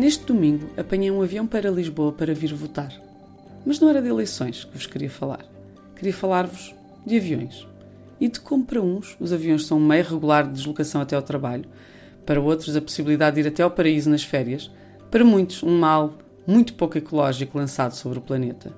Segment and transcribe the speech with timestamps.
[0.00, 2.90] Neste domingo apanhei um avião para Lisboa para vir votar.
[3.66, 5.44] Mas não era de eleições que vos queria falar.
[5.94, 7.68] Queria falar-vos de aviões.
[8.18, 11.20] E de como para uns os aviões são um meio regular de deslocação até ao
[11.20, 11.66] trabalho,
[12.24, 14.70] para outros a possibilidade de ir até ao paraíso nas férias,
[15.10, 16.14] para muitos um mal
[16.46, 18.72] muito pouco ecológico lançado sobre o planeta.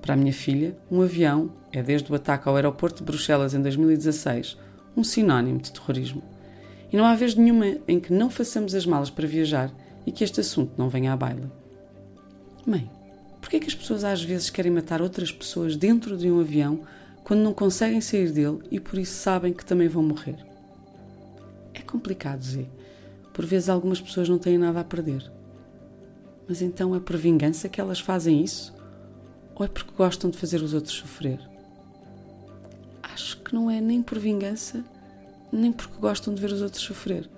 [0.00, 3.60] Para a minha filha, um avião é, desde o ataque ao aeroporto de Bruxelas em
[3.60, 4.56] 2016,
[4.96, 6.22] um sinónimo de terrorismo.
[6.90, 9.70] E não há vez nenhuma em que não façamos as malas para viajar
[10.06, 11.50] e que este assunto não venha à baila.
[12.64, 12.88] Mãe,
[13.40, 16.80] porquê é que as pessoas às vezes querem matar outras pessoas dentro de um avião
[17.24, 20.38] quando não conseguem sair dele e por isso sabem que também vão morrer?
[21.74, 22.66] É complicado, Zé.
[23.34, 25.30] Por vezes algumas pessoas não têm nada a perder.
[26.48, 28.72] Mas então é por vingança que elas fazem isso?
[29.54, 31.40] Ou é porque gostam de fazer os outros sofrer?
[33.02, 34.84] Acho que não é nem por vingança,
[35.50, 37.28] nem porque gostam de ver os outros sofrer.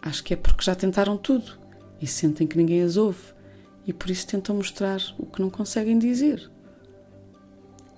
[0.00, 1.59] Acho que é porque já tentaram tudo
[2.00, 3.20] e sentem que ninguém as ouve
[3.86, 6.50] e por isso tentam mostrar o que não conseguem dizer.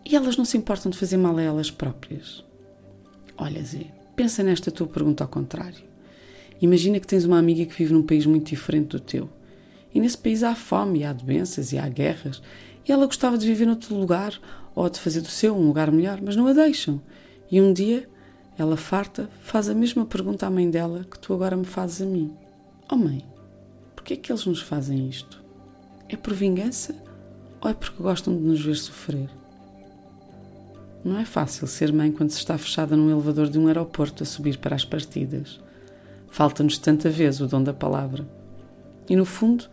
[0.05, 2.44] E elas não se importam de fazer mal a elas próprias.
[3.36, 3.86] Olha, Zé,
[4.17, 5.83] pensa nesta tua pergunta ao contrário.
[6.61, 9.28] Imagina que tens uma amiga que vive num país muito diferente do teu.
[9.94, 12.42] E nesse país há fome, há doenças e há guerras.
[12.87, 14.41] E ela gostava de viver noutro lugar
[14.75, 17.00] ou de fazer do seu um lugar melhor, mas não a deixam.
[17.50, 18.09] E um dia
[18.56, 22.06] ela farta faz a mesma pergunta à mãe dela que tu agora me fazes a
[22.06, 22.33] mim.
[22.91, 23.25] Oh mãe,
[24.03, 25.41] Porquê é que eles nos fazem isto?
[26.08, 26.92] É por vingança
[27.61, 29.31] ou é porque gostam de nos ver sofrer?
[31.05, 34.27] Não é fácil ser mãe quando se está fechada num elevador de um aeroporto a
[34.27, 35.61] subir para as partidas.
[36.27, 38.27] Falta-nos tanta vez o dom da palavra.
[39.09, 39.67] E no fundo,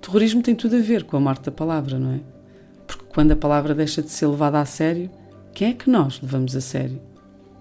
[0.00, 2.20] terrorismo tem tudo a ver com a morte da palavra, não é?
[2.86, 5.10] Porque quando a palavra deixa de ser levada a sério,
[5.52, 7.02] quem é que nós levamos a sério?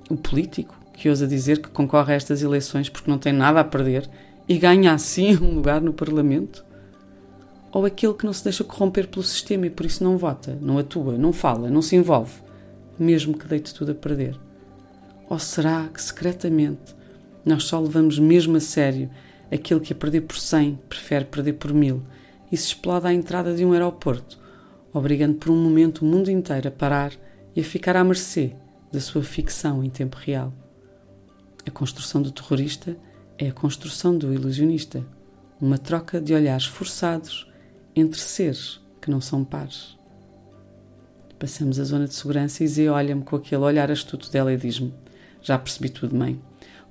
[0.07, 3.63] O político, que ousa dizer que concorre a estas eleições porque não tem nada a
[3.63, 4.07] perder
[4.51, 6.65] e ganha assim um lugar no Parlamento?
[7.71, 10.77] Ou aquele que não se deixa corromper pelo sistema e por isso não vota, não
[10.77, 12.33] atua, não fala, não se envolve,
[12.99, 14.37] mesmo que deite tudo a perder?
[15.29, 16.93] Ou será que secretamente
[17.45, 19.09] nós só levamos mesmo a sério
[19.49, 22.03] aquele que a perder por cem prefere perder por mil
[22.51, 24.37] e se explode à entrada de um aeroporto,
[24.93, 27.13] obrigando por um momento o mundo inteiro a parar
[27.55, 28.53] e a ficar à mercê
[28.91, 30.51] da sua ficção em tempo real?
[31.65, 32.97] A construção do terrorista
[33.37, 35.03] é a construção do ilusionista,
[35.59, 37.47] uma troca de olhares forçados
[37.95, 39.97] entre seres que não são pares.
[41.37, 44.93] Passamos a zona de segurança e Zé olha-me com aquele olhar astuto dela e diz-me:
[45.41, 46.39] Já percebi tudo, mãe.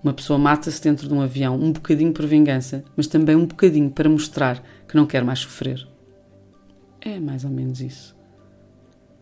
[0.03, 3.91] Uma pessoa mata-se dentro de um avião, um bocadinho por vingança, mas também um bocadinho
[3.91, 5.87] para mostrar que não quer mais sofrer.
[7.01, 8.17] É mais ou menos isso.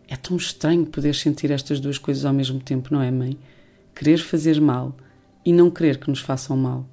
[0.07, 3.37] É tão estranho poder sentir estas duas coisas ao mesmo tempo, não é, mãe?
[3.93, 4.95] Querer fazer mal
[5.45, 6.87] e não querer que nos façam mal.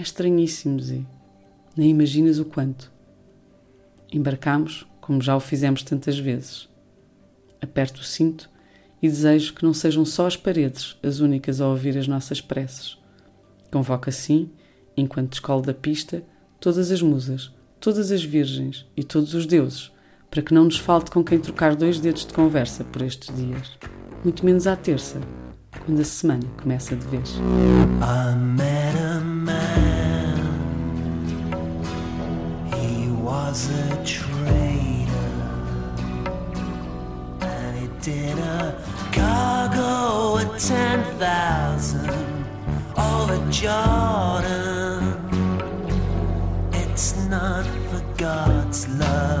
[0.00, 1.02] É estranhíssimo, Zé.
[1.76, 2.90] Nem imaginas o quanto.
[4.10, 6.70] Embarcamos, como já o fizemos tantas vezes.
[7.60, 8.48] Aperto o cinto
[9.02, 12.96] e desejo que não sejam só as paredes as únicas a ouvir as nossas preces.
[13.70, 14.48] Convoco assim,
[14.96, 16.24] enquanto descolo da pista,
[16.58, 19.92] todas as musas, todas as virgens e todos os deuses,
[20.30, 23.78] para que não nos falte com quem trocar dois dedos de conversa por estes dias.
[24.24, 25.20] Muito menos à terça,
[25.84, 27.34] quando a semana começa de vez.
[33.50, 35.26] Was a traitor
[37.40, 38.80] and he did a
[39.10, 42.10] cargo at 10,000
[42.96, 45.02] over Jordan.
[46.72, 49.39] It's not for God's love,